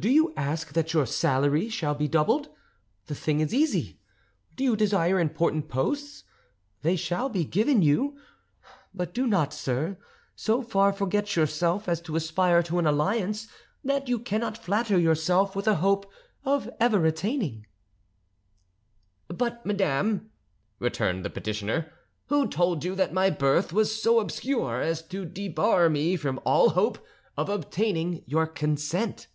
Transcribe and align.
Do 0.00 0.10
you 0.10 0.34
ask 0.36 0.74
that 0.74 0.92
your 0.92 1.06
salary 1.06 1.70
shall 1.70 1.94
be 1.94 2.08
doubled? 2.08 2.50
The 3.06 3.14
thing 3.14 3.40
is 3.40 3.54
easy. 3.54 3.98
Do 4.54 4.62
you 4.62 4.76
desire 4.76 5.18
important 5.18 5.70
posts? 5.70 6.24
They 6.82 6.94
shall 6.94 7.30
be 7.30 7.46
given 7.46 7.80
you; 7.80 8.18
but 8.92 9.14
do 9.14 9.26
not, 9.26 9.54
sir, 9.54 9.96
so 10.36 10.60
far 10.60 10.92
forget 10.92 11.36
yourself 11.36 11.88
as 11.88 12.02
to 12.02 12.16
aspire 12.16 12.62
to 12.64 12.78
an 12.78 12.84
alliance 12.86 13.48
that 13.82 14.08
you 14.10 14.18
cannot 14.18 14.58
flatter 14.62 14.98
yourself 14.98 15.56
with 15.56 15.66
a 15.66 15.76
hope 15.76 16.04
of 16.44 16.68
ever 16.78 17.06
attaining." 17.06 17.64
"But, 19.28 19.64
madame," 19.64 20.30
returned 20.78 21.24
the 21.24 21.30
petitioner, 21.30 21.90
"who 22.26 22.46
told 22.46 22.84
you 22.84 22.94
that 22.96 23.14
my 23.14 23.30
birth 23.30 23.72
was 23.72 24.02
so 24.02 24.20
obscure 24.20 24.82
as 24.82 25.00
to 25.06 25.24
debar 25.24 25.88
me 25.88 26.14
from 26.16 26.42
all 26.44 26.68
hope 26.70 26.98
of 27.38 27.48
obtaining 27.48 28.22
your 28.26 28.46
consent?" 28.46 29.28